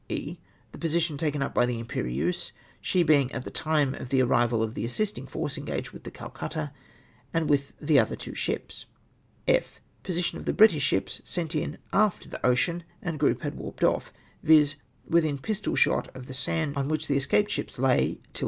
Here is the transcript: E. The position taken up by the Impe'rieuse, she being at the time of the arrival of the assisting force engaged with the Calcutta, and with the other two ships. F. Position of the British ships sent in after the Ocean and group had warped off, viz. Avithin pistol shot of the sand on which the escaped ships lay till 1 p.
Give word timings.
E. 0.09 0.39
The 0.71 0.79
position 0.79 1.15
taken 1.15 1.43
up 1.43 1.53
by 1.53 1.67
the 1.67 1.79
Impe'rieuse, 1.79 2.53
she 2.81 3.03
being 3.03 3.31
at 3.33 3.43
the 3.45 3.51
time 3.51 3.93
of 3.93 4.09
the 4.09 4.23
arrival 4.23 4.63
of 4.63 4.73
the 4.73 4.83
assisting 4.83 5.27
force 5.27 5.59
engaged 5.59 5.91
with 5.91 6.05
the 6.05 6.09
Calcutta, 6.09 6.71
and 7.35 7.47
with 7.47 7.77
the 7.79 7.99
other 7.99 8.15
two 8.15 8.33
ships. 8.33 8.85
F. 9.47 9.79
Position 10.01 10.39
of 10.39 10.45
the 10.45 10.53
British 10.53 10.81
ships 10.81 11.21
sent 11.23 11.53
in 11.53 11.77
after 11.93 12.27
the 12.27 12.43
Ocean 12.43 12.83
and 12.99 13.19
group 13.19 13.43
had 13.43 13.53
warped 13.53 13.83
off, 13.83 14.11
viz. 14.41 14.73
Avithin 15.07 15.39
pistol 15.39 15.75
shot 15.75 16.09
of 16.15 16.25
the 16.25 16.33
sand 16.33 16.75
on 16.77 16.87
which 16.87 17.07
the 17.07 17.17
escaped 17.17 17.51
ships 17.51 17.77
lay 17.77 18.15
till 18.15 18.19
1 18.19 18.21
p. 18.33 18.39